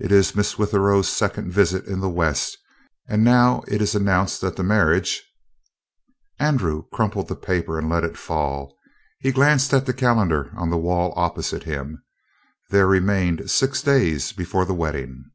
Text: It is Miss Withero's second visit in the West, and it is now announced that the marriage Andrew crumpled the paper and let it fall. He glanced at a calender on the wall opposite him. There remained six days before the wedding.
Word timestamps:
It 0.00 0.10
is 0.10 0.34
Miss 0.34 0.58
Withero's 0.58 1.08
second 1.08 1.52
visit 1.52 1.84
in 1.86 2.00
the 2.00 2.08
West, 2.10 2.58
and 3.08 3.22
it 3.68 3.80
is 3.80 3.94
now 3.94 4.00
announced 4.00 4.40
that 4.40 4.56
the 4.56 4.64
marriage 4.64 5.22
Andrew 6.40 6.86
crumpled 6.92 7.28
the 7.28 7.36
paper 7.36 7.78
and 7.78 7.88
let 7.88 8.02
it 8.02 8.18
fall. 8.18 8.76
He 9.20 9.30
glanced 9.30 9.72
at 9.72 9.88
a 9.88 9.92
calender 9.92 10.50
on 10.56 10.70
the 10.70 10.76
wall 10.76 11.12
opposite 11.14 11.62
him. 11.62 12.02
There 12.70 12.88
remained 12.88 13.48
six 13.48 13.80
days 13.80 14.32
before 14.32 14.64
the 14.64 14.74
wedding. 14.74 15.30